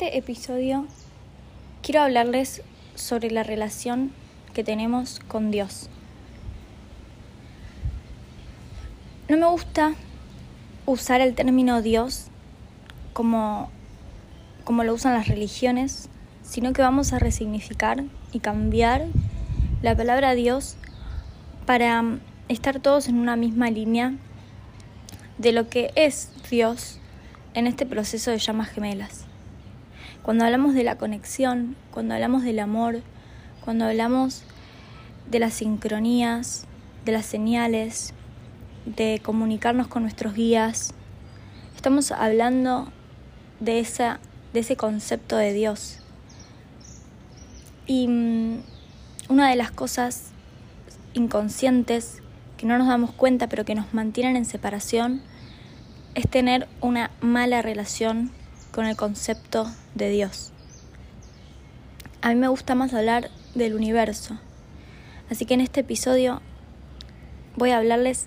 [0.00, 0.86] este episodio
[1.82, 2.62] quiero hablarles
[2.94, 4.12] sobre la relación
[4.54, 5.90] que tenemos con Dios.
[9.28, 9.92] No me gusta
[10.86, 12.28] usar el término Dios
[13.12, 13.70] como,
[14.64, 16.08] como lo usan las religiones,
[16.44, 19.04] sino que vamos a resignificar y cambiar
[19.82, 20.76] la palabra Dios
[21.66, 22.02] para
[22.48, 24.14] estar todos en una misma línea
[25.36, 26.98] de lo que es Dios
[27.52, 29.26] en este proceso de llamas gemelas.
[30.22, 33.00] Cuando hablamos de la conexión, cuando hablamos del amor,
[33.64, 34.42] cuando hablamos
[35.30, 36.66] de las sincronías,
[37.04, 38.12] de las señales,
[38.84, 40.92] de comunicarnos con nuestros guías,
[41.74, 42.92] estamos hablando
[43.60, 44.20] de, esa,
[44.52, 46.00] de ese concepto de Dios.
[47.86, 48.58] Y mm,
[49.30, 50.32] una de las cosas
[51.14, 52.22] inconscientes
[52.56, 55.22] que no nos damos cuenta pero que nos mantienen en separación
[56.14, 58.32] es tener una mala relación
[58.72, 60.52] con el concepto de Dios.
[62.22, 64.38] A mí me gusta más hablar del universo,
[65.30, 66.40] así que en este episodio
[67.56, 68.26] voy a hablarles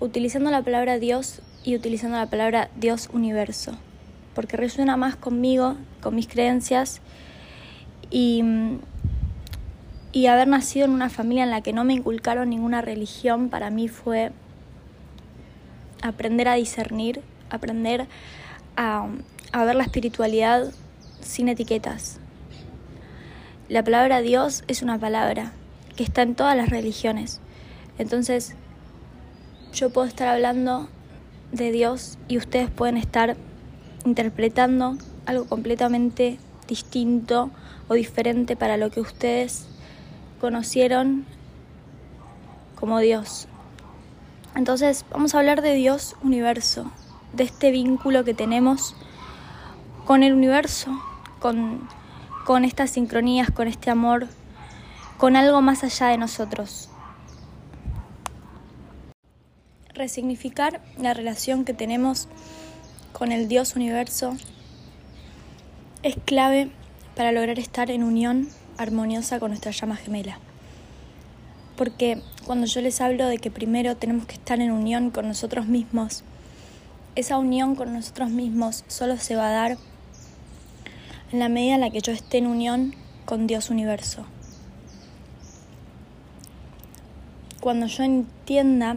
[0.00, 3.72] utilizando la palabra Dios y utilizando la palabra Dios universo,
[4.34, 7.00] porque resuena más conmigo, con mis creencias
[8.10, 8.44] y,
[10.12, 13.70] y haber nacido en una familia en la que no me inculcaron ninguna religión para
[13.70, 14.32] mí fue
[16.02, 18.06] aprender a discernir, aprender a,
[18.76, 20.72] ver la espiritualidad
[21.20, 22.18] sin etiquetas.
[23.68, 25.52] La palabra Dios es una palabra
[25.96, 27.40] que está en todas las religiones.
[27.98, 28.54] Entonces,
[29.72, 30.88] yo puedo estar hablando
[31.52, 33.36] de Dios y ustedes pueden estar
[34.04, 36.38] interpretando algo completamente
[36.68, 37.50] distinto
[37.88, 39.66] o diferente para lo que ustedes
[40.40, 41.24] conocieron
[42.74, 43.48] como Dios.
[44.54, 46.90] Entonces vamos a hablar de Dios universo,
[47.34, 48.94] de este vínculo que tenemos
[50.06, 50.90] con el universo,
[51.40, 51.88] con,
[52.44, 54.28] con estas sincronías, con este amor,
[55.18, 56.88] con algo más allá de nosotros.
[59.94, 62.28] Resignificar la relación que tenemos
[63.12, 64.36] con el Dios universo
[66.02, 66.70] es clave
[67.16, 70.38] para lograr estar en unión armoniosa con nuestra llama gemela
[71.76, 75.66] porque cuando yo les hablo de que primero tenemos que estar en unión con nosotros
[75.66, 76.22] mismos,
[77.16, 79.78] esa unión con nosotros mismos solo se va a dar
[81.32, 82.94] en la medida en la que yo esté en unión
[83.24, 84.24] con Dios universo.
[87.60, 88.96] Cuando yo entienda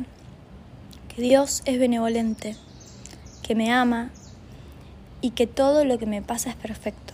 [1.07, 2.55] que Dios es benevolente,
[3.43, 4.09] que me ama
[5.21, 7.13] y que todo lo que me pasa es perfecto.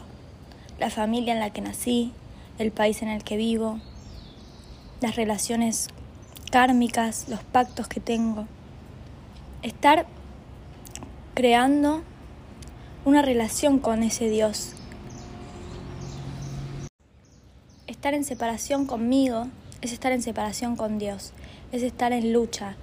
[0.79, 2.11] La familia en la que nací,
[2.57, 3.79] el país en el que vivo,
[4.99, 5.89] las relaciones
[6.51, 8.47] kármicas, los pactos que tengo.
[9.61, 10.07] Estar
[11.33, 12.03] creando
[13.05, 14.73] una relación con ese Dios.
[17.87, 19.47] Estar en separación conmigo
[19.81, 21.33] es estar en separación con Dios,
[21.71, 22.75] es estar en lucha,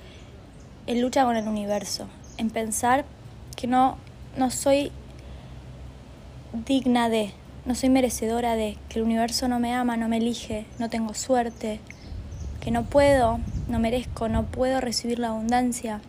[0.87, 2.09] en lucha con el universo,
[2.39, 3.05] en pensar
[3.57, 3.99] que no,
[4.37, 4.91] no soy
[6.67, 7.33] digna de,
[7.67, 11.15] no soy merecedora de, que el universo no me ama, no me elige, no tengo
[11.15, 11.81] suerte,
[12.61, 16.01] que no puedo, no merezco, no puedo recibir la abundancia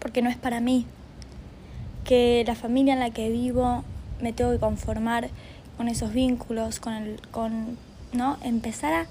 [0.00, 0.86] porque no es para mí,
[2.10, 3.84] que la familia en la que vivo
[4.20, 5.30] me tengo que conformar
[5.76, 7.78] con esos vínculos, con el, con,
[8.12, 8.36] ¿no?
[8.42, 9.06] Empezar a,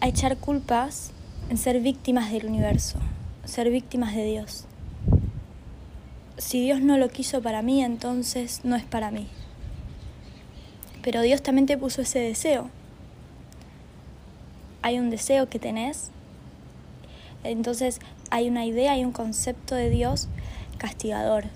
[0.00, 1.12] a echar culpas
[1.50, 2.98] en ser víctimas del universo,
[3.44, 4.64] ser víctimas de Dios.
[6.36, 9.28] Si Dios no lo quiso para mí, entonces no es para mí.
[11.02, 12.68] Pero Dios también te puso ese deseo
[14.86, 16.12] hay un deseo que tenés,
[17.42, 17.98] entonces
[18.30, 20.28] hay una idea, hay un concepto de Dios
[20.78, 21.46] castigador,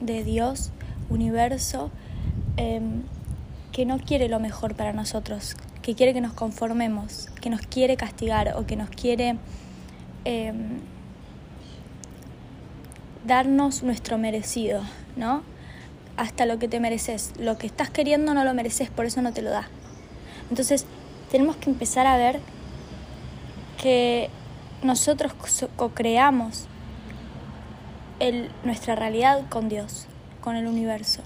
[0.00, 0.70] de Dios
[1.10, 1.90] universo,
[2.56, 3.02] em,
[3.72, 7.96] que no quiere lo mejor para nosotros, que quiere que nos conformemos, que nos quiere
[7.96, 9.38] castigar o que nos quiere
[10.24, 10.80] em,
[13.26, 14.82] darnos nuestro merecido,
[15.16, 15.42] ¿no?
[16.16, 17.32] Hasta lo que te mereces.
[17.38, 19.68] Lo que estás queriendo no lo mereces, por eso no te lo da.
[20.50, 20.86] Entonces,
[21.30, 22.40] tenemos que empezar a ver
[23.80, 24.30] que
[24.82, 25.32] nosotros
[25.76, 26.66] co-creamos
[28.64, 30.06] nuestra realidad con Dios,
[30.40, 31.22] con el universo.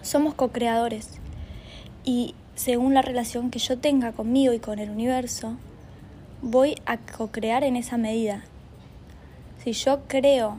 [0.00, 1.20] Somos co-creadores
[2.04, 5.56] y según la relación que yo tenga conmigo y con el universo,
[6.40, 8.44] voy a co-crear en esa medida.
[9.62, 10.58] Si yo creo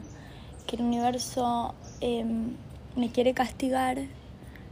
[0.66, 2.56] que el universo em,
[2.96, 3.98] me quiere castigar,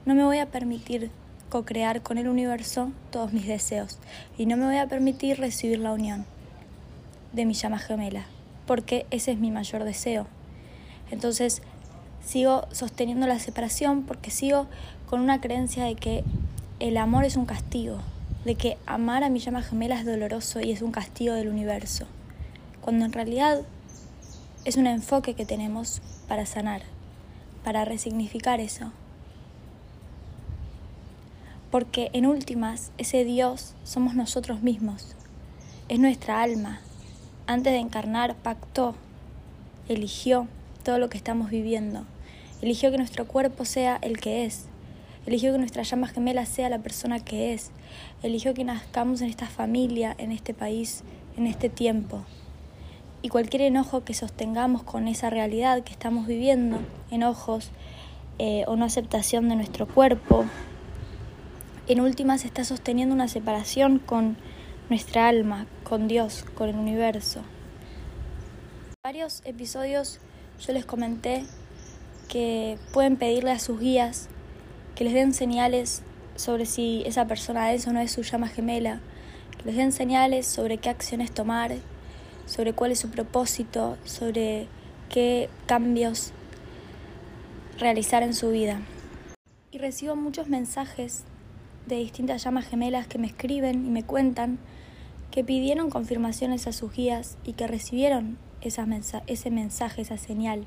[0.06, 1.10] no me voy a permitir
[1.50, 3.98] co-crear con el universo todos mis deseos
[4.38, 6.24] y no me voy a permitir recibir la unión
[7.32, 8.24] de mi llama gemela,
[8.66, 10.26] porque ese es mi mayor deseo.
[11.12, 11.60] Entonces
[12.24, 14.66] sigo sosteniendo la separación porque sigo
[15.06, 16.24] con una creencia de que
[16.80, 17.98] el amor es un castigo,
[18.46, 22.06] de que amar a mi llama gemela es doloroso y es un castigo del universo,
[22.80, 23.60] cuando en realidad
[24.64, 26.80] es un enfoque que tenemos para sanar,
[27.62, 28.90] para resignificar eso.
[31.70, 35.14] Porque en últimas, ese Dios somos nosotros mismos,
[35.90, 36.80] es nuestra alma.
[37.46, 38.94] Antes de encarnar, pactó,
[39.88, 40.48] eligió
[40.82, 42.04] todo lo que estamos viviendo,
[42.60, 44.66] eligió que nuestro cuerpo sea el que es,
[45.26, 47.70] eligió que nuestra llama gemela sea la persona que es,
[48.22, 51.04] eligió que nazcamos en esta familia, en este país,
[51.36, 52.22] en este tiempo.
[53.22, 56.78] Y cualquier enojo que sostengamos con esa realidad que estamos viviendo,
[57.10, 57.70] enojos
[58.38, 60.44] eh, o no aceptación de nuestro cuerpo,
[61.88, 64.36] en última se está sosteniendo una separación con
[64.88, 67.42] nuestra alma, con Dios, con el universo.
[69.02, 70.20] Varios episodios
[70.66, 71.44] yo les comenté
[72.28, 74.28] que pueden pedirle a sus guías
[74.94, 76.02] que les den señales
[76.36, 79.00] sobre si esa persona es o no es su llama gemela,
[79.58, 81.72] que les den señales sobre qué acciones tomar,
[82.46, 84.68] sobre cuál es su propósito, sobre
[85.08, 86.32] qué cambios
[87.78, 88.80] realizar en su vida.
[89.72, 91.24] Y recibo muchos mensajes
[91.86, 94.58] de distintas llamas gemelas que me escriben y me cuentan
[95.30, 100.64] que pidieron confirmaciones a sus guías y que recibieron ese mensaje, esa señal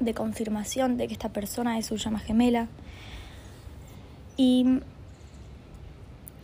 [0.00, 2.68] de confirmación de que esta persona es su llama gemela
[4.36, 4.80] y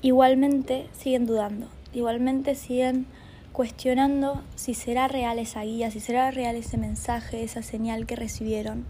[0.02, 3.06] igualmente siguen dudando, igualmente siguen
[3.52, 8.84] cuestionando si será real esa guía, si será real ese mensaje, esa señal que recibieron,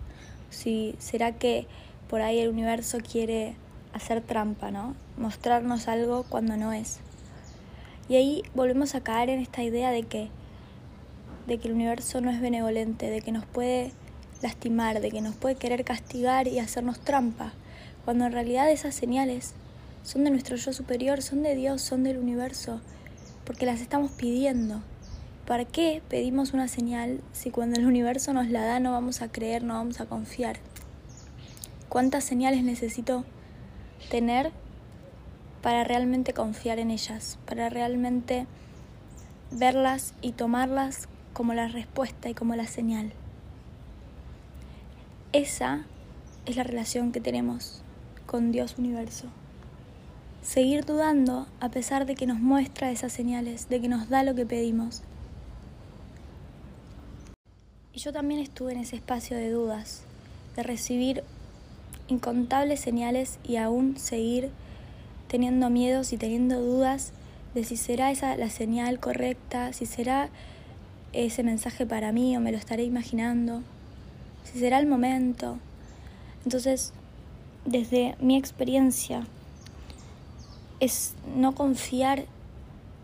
[0.48, 1.66] si será que
[2.08, 3.56] por ahí el universo quiere
[3.92, 4.94] hacer trampa, ¿no?
[5.18, 7.00] Mostrarnos algo cuando no es.
[8.08, 10.28] Y ahí volvemos a caer en esta idea de que
[11.46, 13.92] de que el universo no es benevolente, de que nos puede
[14.42, 17.52] lastimar, de que nos puede querer castigar y hacernos trampa
[18.04, 19.54] cuando en realidad esas señales
[20.02, 22.80] son de nuestro yo superior, son de Dios, son del universo,
[23.46, 24.82] porque las estamos pidiendo.
[25.46, 29.32] ¿Para qué pedimos una señal si cuando el universo nos la da no vamos a
[29.32, 30.58] creer, no vamos a confiar?
[31.88, 33.24] ¿Cuántas señales necesito
[34.10, 34.52] tener
[35.62, 38.46] para realmente confiar en ellas, para realmente
[39.50, 43.12] verlas y tomarlas como la respuesta y como la señal?
[45.32, 45.84] Esa
[46.46, 47.82] es la relación que tenemos
[48.24, 49.26] con Dios universo.
[50.42, 54.34] Seguir dudando a pesar de que nos muestra esas señales, de que nos da lo
[54.34, 55.02] que pedimos.
[57.92, 60.04] Y yo también estuve en ese espacio de dudas,
[60.54, 61.24] de recibir
[62.08, 64.50] incontables señales y aún seguir
[65.28, 67.12] teniendo miedos y teniendo dudas
[67.54, 70.28] de si será esa la señal correcta, si será
[71.14, 73.62] ese mensaje para mí o me lo estaré imaginando,
[74.44, 75.58] si será el momento.
[76.44, 76.92] Entonces
[77.64, 79.26] desde mi experiencia
[80.80, 82.26] es no confiar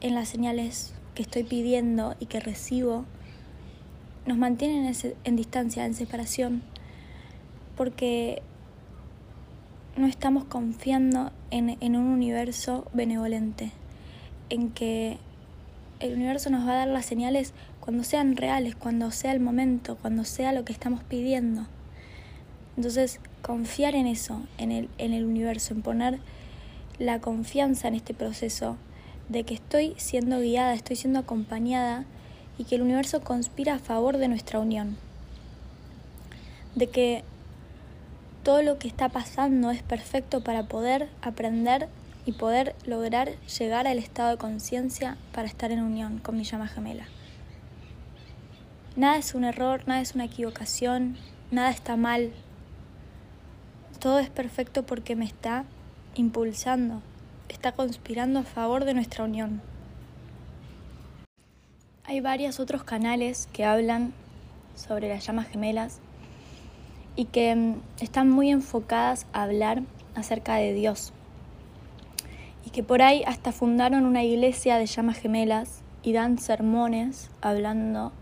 [0.00, 3.04] en las señales que estoy pidiendo y que recibo,
[4.26, 6.62] nos mantienen en, distancia, en separación,
[7.76, 8.42] porque
[9.96, 13.72] no estamos confiando en, en un universo benevolente,
[14.50, 15.18] en que
[16.00, 19.96] el universo nos va a dar las señales cuando sean reales, cuando sea el momento,
[19.96, 21.66] cuando sea lo que estamos pidiendo.
[22.76, 26.18] Entonces, confiar en eso, en el, en el universo, en poner
[26.98, 28.76] la confianza en este proceso
[29.28, 32.04] de que estoy siendo guiada, estoy siendo acompañada
[32.58, 34.96] y que el universo conspira a favor de nuestra unión.
[36.74, 37.24] De que
[38.42, 41.88] todo lo que está pasando es perfecto para poder aprender
[42.26, 46.68] y poder lograr llegar al estado de conciencia para estar en unión con mi llama
[46.68, 47.06] gemela.
[48.96, 51.16] Nada es un error, nada es una equivocación,
[51.50, 52.32] nada está mal,
[54.00, 55.64] todo es perfecto porque me está
[56.14, 57.02] impulsando,
[57.48, 59.60] está conspirando a favor de nuestra unión.
[62.04, 64.12] Hay varios otros canales que hablan
[64.74, 66.00] sobre las llamas gemelas
[67.14, 69.82] y que mm, están muy enfocadas a hablar
[70.14, 71.12] acerca de Dios.
[72.72, 78.12] Que por ahí hasta fundaron una iglesia de llamas gemelas y dan sermones hablando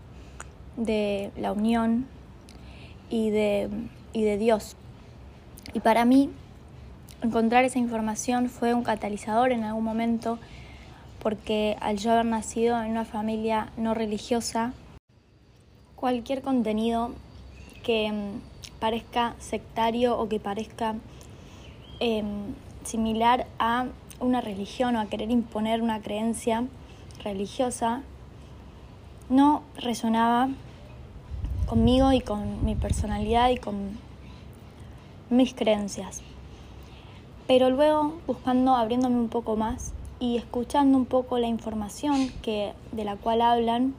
[0.75, 2.07] de la unión
[3.09, 3.69] y de,
[4.13, 4.75] y de Dios.
[5.73, 6.31] Y para mí,
[7.21, 10.39] encontrar esa información fue un catalizador en algún momento,
[11.21, 14.73] porque al yo haber nacido en una familia no religiosa,
[15.95, 17.13] cualquier contenido
[17.83, 20.95] que mm, parezca sectario o que parezca
[21.99, 22.53] em,
[22.83, 23.87] similar a
[24.19, 26.65] una religión o a querer imponer una creencia
[27.23, 28.01] religiosa,
[29.29, 30.49] no resonaba
[31.67, 33.97] conmigo y con mi personalidad y con
[35.29, 36.21] mis creencias.
[37.47, 43.05] Pero luego, buscando, abriéndome un poco más y escuchando un poco la información que, de
[43.05, 43.95] la cual hablan,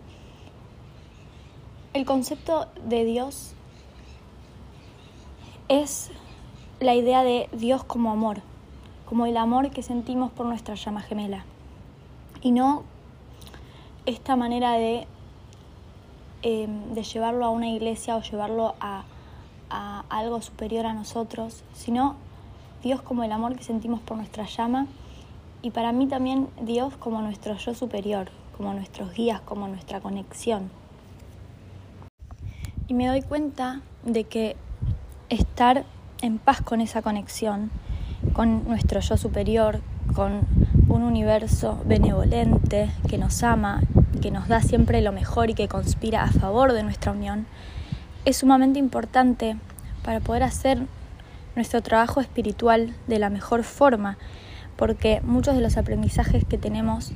[1.95, 3.55] el concepto de Dios
[5.69, 6.11] es
[6.81, 8.43] la idea de Dios como amor,
[9.11, 11.45] como el amor que sentimos por nuestra llama gemela.
[12.43, 12.85] Y no
[14.07, 15.09] esta manera de,
[16.43, 19.03] em, llevarlo a una iglesia o llevarlo a
[20.09, 22.15] algo superior a nosotros, sino
[22.85, 24.87] Dios como el amor que sentimos por nuestra llama
[25.61, 30.71] y para mí también Dios como nuestro yo superior, como nuestros guías, como nuestra conexión.
[32.87, 34.57] Y me doy cuenta de que
[35.29, 35.85] estar
[36.23, 37.73] en paz con esa conexión,
[38.33, 39.81] con nuestro yo superior,
[40.15, 40.41] con
[40.89, 43.83] un universo benevolente que nos ama,
[44.21, 47.47] que nos da siempre lo mejor y que conspira a favor de nuestra unión,
[48.25, 49.57] es sumamente importante
[50.05, 50.87] para poder hacer
[51.57, 54.19] nuestro trabajo espiritual de la mejor forma,
[54.77, 57.13] porque muchos de los aprendizajes que tenemos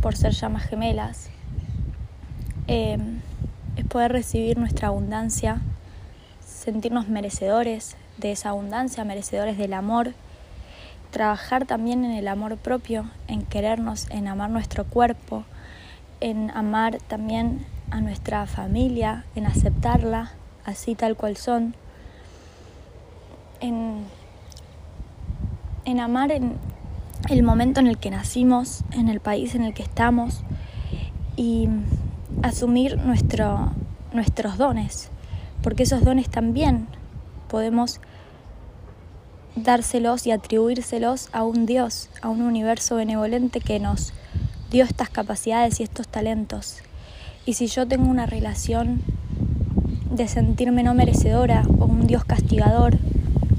[0.00, 1.30] por ser llamas gemelas
[2.68, 2.98] eh,
[3.76, 5.60] es poder recibir nuestra abundancia,
[6.44, 10.12] sentirnos merecedores de esa abundancia, merecedores del amor,
[11.10, 15.44] trabajar también en el amor propio, en querernos, en amar nuestro cuerpo,
[16.20, 20.32] en amar también a nuestra familia, en aceptarla
[20.64, 21.74] así tal cual son,
[23.60, 24.04] en,
[25.84, 26.56] en amar en
[27.28, 30.42] el momento en el que nacimos, en el país en el que estamos
[31.36, 31.68] y
[32.42, 33.72] asumir nuestro,
[34.12, 35.10] nuestros dones,
[35.62, 36.86] porque esos dones también
[37.48, 38.00] podemos
[39.56, 44.12] dárselos y atribuírselos a un Dios, a un universo benevolente que nos
[44.70, 46.78] dio estas capacidades y estos talentos.
[47.46, 49.02] Y si yo tengo una relación
[50.10, 52.98] de sentirme no merecedora o un Dios castigador,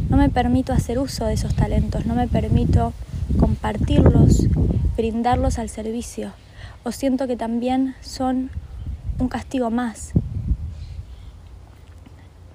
[0.10, 2.94] no me permito hacer uso de esos talentos, no me permito
[3.40, 4.48] compartirlos,
[4.96, 6.34] brindarlos al servicio,
[6.84, 8.50] o siento que también son
[9.20, 10.12] un castigo más.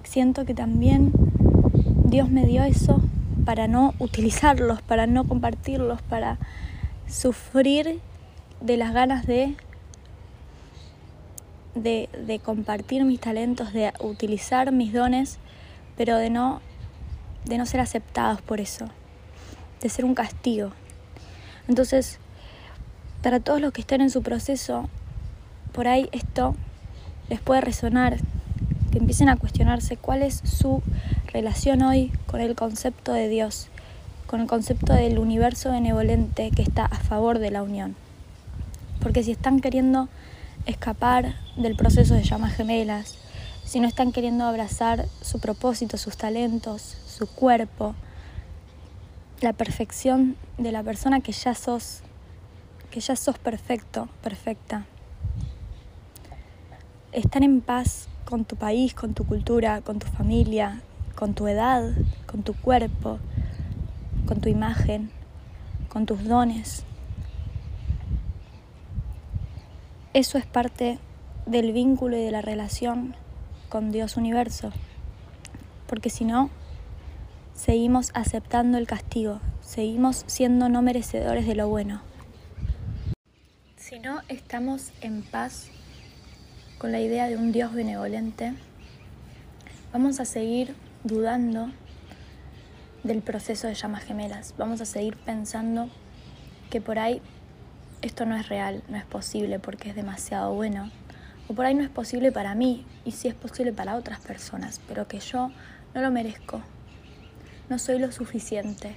[0.03, 1.11] Siento que también
[2.05, 3.01] Dios me dio eso
[3.45, 6.37] para no utilizarlos, para no compartirlos, para
[7.07, 7.99] sufrir
[8.61, 9.55] de las ganas de
[11.83, 15.37] de, compartir mis talentos, de utilizar mis dones,
[15.95, 16.61] pero de no,
[17.45, 18.87] de no ser aceptados por eso,
[19.81, 20.71] de ser un castigo.
[21.67, 22.19] Entonces,
[23.21, 24.89] para todos los que están en su proceso,
[25.71, 26.55] por ahí esto
[27.29, 28.17] les puede resonar,
[28.91, 30.81] que empiecen a cuestionarse cuál es su
[31.37, 33.67] relación hoy con el concepto de Dios,
[34.25, 37.95] con el concepto del universo benevolente que está a favor de la unión.
[39.01, 40.09] Porque si están queriendo
[40.65, 43.19] escapar del proceso de llamas gemelas,
[43.63, 47.93] si no están queriendo abrazar su propósito, sus talentos, su cuerpo,
[49.41, 51.99] la perfección de la persona que ya sos,
[52.89, 54.87] que ya sos perfecto, perfecta.
[57.11, 60.81] Estar en paz con tu país, con tu cultura, con tu familia,
[61.17, 61.83] con tu edad,
[62.27, 63.19] con tu cuerpo,
[64.25, 65.09] con tu imagen,
[65.89, 66.85] con tus dones,
[70.17, 70.97] Eso es parte
[71.45, 73.15] del vínculo y de la relación
[73.69, 74.71] con Dios universo.
[75.85, 76.49] Porque si no,
[77.53, 82.01] seguimos aceptando el castigo, seguimos siendo no merecedores de lo bueno.
[83.75, 85.69] Si no estamos en paz
[86.79, 88.55] con la idea de un Dios benevolente,
[89.93, 90.73] vamos a seguir
[91.07, 91.71] dudando
[93.03, 95.89] del proceso de llamas gemelas, vamos a seguir pensando
[96.69, 97.21] que por ahí
[98.01, 100.91] esto no es real, no es posible porque es demasiado bueno,
[101.47, 104.81] o por ahí no es posible para mí y sí es posible para otras personas,
[104.87, 105.51] pero que yo
[105.95, 106.61] no lo merezco,
[107.69, 108.95] no soy lo suficiente,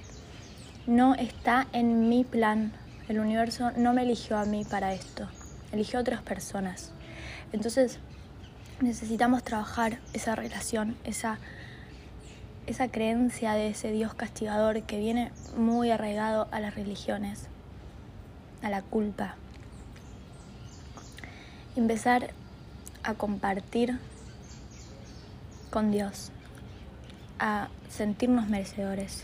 [0.87, 2.73] no está en mi plan,
[3.07, 5.27] el universo no me eligió a mí para esto,
[5.71, 6.91] eligió a otras personas.
[7.53, 7.99] Entonces
[8.81, 11.39] necesitamos trabajar esa relación, esa,
[12.71, 17.47] esa creencia de ese Dios castigador que viene muy arraigado a las religiones
[18.61, 19.35] a la culpa.
[21.75, 22.33] Empezar
[23.03, 23.99] a compartir
[25.69, 26.31] con Dios,
[27.39, 29.23] a sentirnos merecedores.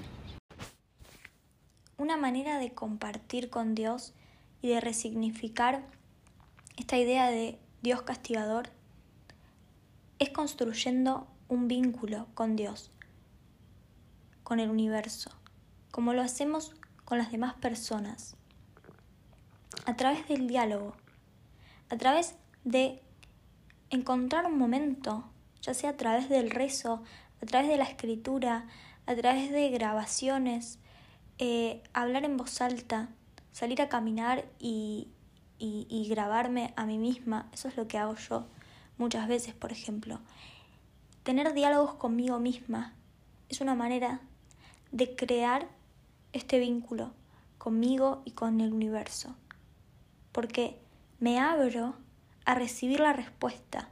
[1.98, 4.14] Una manera de compartir con Dios
[4.62, 5.84] y de resignificar
[6.78, 8.70] esta idea de Dios castigador
[10.20, 12.92] es construyendo un vínculo con Dios,
[14.48, 15.30] con el universo,
[15.92, 16.74] como lo hacemos
[17.04, 18.38] con las demás personas
[19.86, 20.96] a través del diálogo,
[21.90, 23.02] a través de
[23.90, 25.26] encontrar un momento,
[25.62, 27.04] ya sea a través del rezo,
[27.44, 28.68] a través de la escritura,
[29.06, 30.80] a través de grabaciones,
[31.40, 33.10] eh, hablar en voz alta,
[33.52, 35.10] salir a caminar y,
[35.60, 38.48] y grabarme a mí misma, eso es lo que hago yo
[38.98, 40.22] muchas veces, por ejemplo.
[41.24, 42.94] Tener diálogos conmigo misma
[43.50, 44.22] es una manera
[44.92, 45.68] de crear
[46.34, 47.14] este vínculo
[47.58, 49.36] conmigo y con el universo.
[50.32, 50.80] Porque
[51.20, 51.96] me abro
[52.46, 53.90] a recibir la respuesta,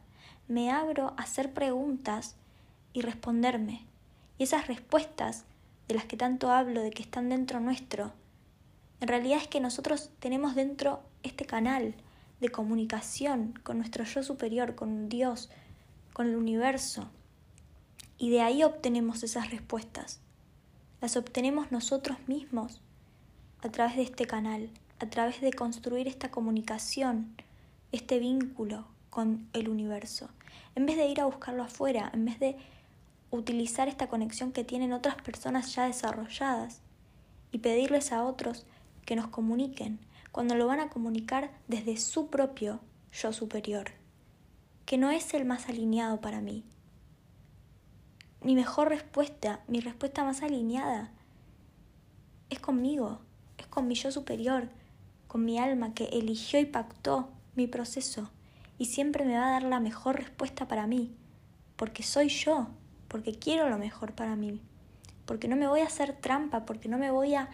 [0.47, 2.35] me abro a hacer preguntas
[2.93, 3.85] y responderme.
[4.37, 5.45] Y esas respuestas
[5.87, 8.13] de las que tanto hablo, de que están dentro nuestro,
[9.01, 11.95] en realidad es que nosotros tenemos dentro este canal
[12.39, 15.49] de comunicación con nuestro yo superior, con Dios,
[16.13, 17.09] con el universo.
[18.17, 20.21] Y de ahí obtenemos esas respuestas.
[21.01, 22.81] Las obtenemos nosotros mismos
[23.61, 27.35] a través de este canal, a través de construir esta comunicación,
[27.91, 30.29] este vínculo con el universo.
[30.75, 32.57] En vez de ir a buscarlo afuera, en vez de
[33.31, 36.81] utilizar esta conexión que tienen otras personas ya desarrolladas
[37.51, 38.65] y pedirles a otros
[39.05, 39.99] que nos comuniquen,
[40.31, 42.79] cuando lo van a comunicar desde su propio
[43.11, 43.91] yo superior,
[44.85, 46.63] que no es el más alineado para mí.
[48.45, 51.09] Mi mejor respuesta, mi respuesta más alineada,
[52.51, 53.21] es conmigo,
[53.57, 54.69] es con mi yo superior,
[55.27, 58.29] con mi alma que eligió y pactó mi proceso
[58.77, 61.15] y siempre me va a dar la mejor respuesta para mí,
[61.75, 62.67] porque soy yo,
[63.07, 64.61] porque quiero lo mejor para mí,
[65.25, 67.49] porque no me voy a hacer trampa, porque no me voy a,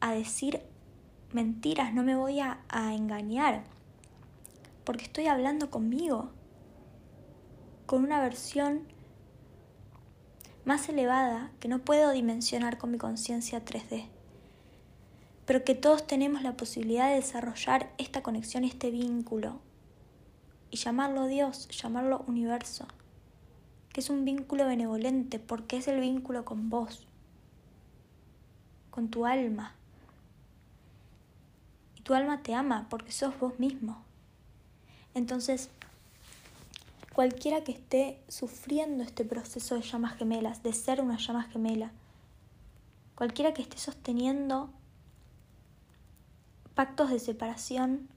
[0.00, 0.62] a decir
[1.34, 2.60] mentiras, no me voy a,
[2.94, 3.64] engañar,
[4.84, 6.30] porque estoy hablando conmigo,
[7.84, 8.90] con una versión
[10.64, 14.06] más elevada que no puedo dimensionar con mi conciencia 3D,
[15.44, 19.60] pero que todos tenemos la posibilidad de desarrollar esta conexión, este vínculo,
[20.70, 22.86] y llamarlo Dios, llamarlo universo,
[23.92, 27.06] que es un vínculo benevolente porque es el vínculo con vos,
[28.90, 29.74] con tu alma,
[32.02, 34.02] tu alma te ama porque sos vos mismo.
[35.14, 35.70] Entonces,
[37.12, 41.92] cualquiera que esté sufriendo este proceso de llamas gemelas, de ser una llama gemela,
[43.14, 44.70] cualquiera que esté sosteniendo
[46.74, 48.08] pactos de separación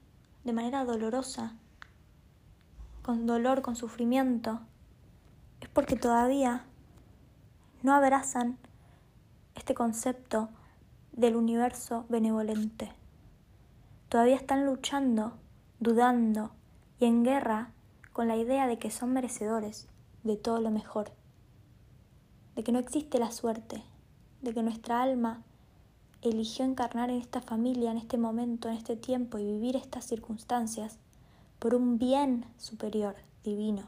[0.44, 1.54] de manera dolorosa,
[3.02, 4.60] con dolor, con sufrimiento,
[5.60, 6.64] es porque todavía
[7.82, 8.58] no abrazan
[9.54, 10.48] este concepto
[11.12, 12.92] del universo benevolente.
[14.08, 15.36] Todavía están luchando,
[15.80, 16.52] dudando
[16.98, 17.70] y en guerra
[18.16, 19.88] con la idea de que son merecedores
[20.24, 21.12] de todo lo mejor,
[22.54, 23.82] de que no existe la suerte,
[24.40, 25.42] de que nuestra alma
[26.22, 30.96] eligió encarnar en esta familia, en este momento, en este tiempo y vivir estas circunstancias
[31.58, 33.82] por un bien superior, divino,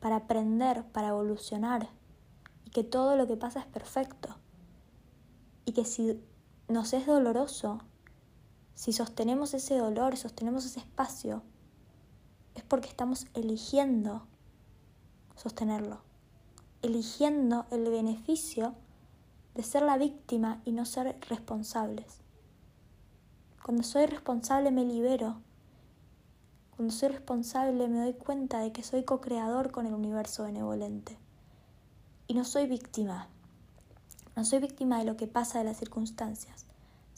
[0.00, 1.88] para aprender, para evolucionar
[2.64, 4.34] y que todo lo que pasa es perfecto
[5.64, 6.20] y que si
[6.66, 7.78] nos es doloroso,
[8.74, 11.44] si sostenemos ese dolor, sostenemos ese espacio,
[12.60, 14.22] es porque estamos eligiendo
[15.34, 16.00] sostenerlo,
[16.82, 18.74] eligiendo el beneficio
[19.54, 22.20] de ser la víctima y no ser responsables.
[23.64, 25.40] Cuando soy responsable me libero.
[26.76, 31.18] Cuando soy responsable me doy cuenta de que soy co-creador con el universo benevolente.
[32.26, 33.28] Y no soy víctima.
[34.36, 36.66] No soy víctima de lo que pasa de las circunstancias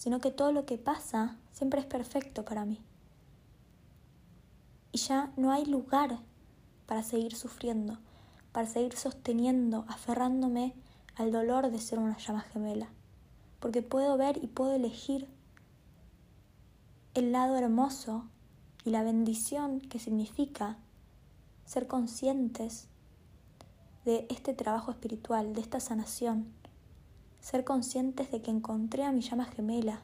[0.03, 2.81] sino que todo lo que pasa siempre es perfecto para mí.
[4.93, 6.21] Y ya no hay lugar
[6.87, 7.99] para seguir sufriendo,
[8.53, 10.75] para seguir sosteniendo, aferrándome
[11.17, 12.89] al dolor de ser una llama gemela,
[13.61, 15.29] porque puedo ver y puedo elegir
[17.15, 18.27] el lado hermoso
[18.85, 20.79] y la bendición que significa
[21.65, 22.89] ser conscientes
[24.05, 26.53] de este trabajo espiritual, de esta sanación,
[27.41, 30.03] ser conscientes de que encontré a mi llama gemela,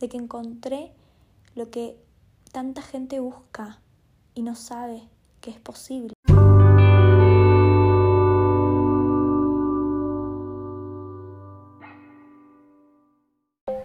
[0.00, 0.92] de que encontré
[1.54, 2.00] lo que
[2.50, 3.80] tanta gente busca
[4.34, 5.08] y no sabe
[5.40, 6.12] que es posible.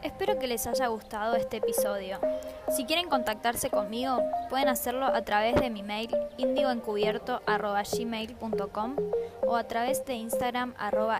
[0.01, 2.17] Espero que les haya gustado este episodio.
[2.69, 8.95] Si quieren contactarse conmigo, pueden hacerlo a través de mi mail indioencubierto.gmail.com
[9.45, 11.19] o a través de Instagram arroba.